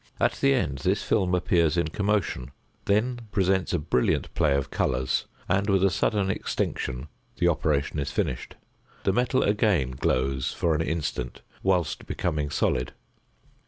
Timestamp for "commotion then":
1.89-3.27